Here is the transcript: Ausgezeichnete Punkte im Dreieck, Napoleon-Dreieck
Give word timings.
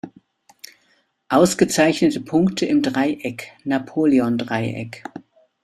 Ausgezeichnete 1.29 2.21
Punkte 2.21 2.65
im 2.65 2.81
Dreieck, 2.81 3.51
Napoleon-Dreieck 3.65 5.03